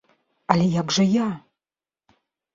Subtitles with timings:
[0.53, 1.29] Але як жа я?